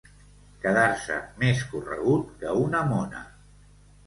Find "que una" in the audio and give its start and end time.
2.41-2.83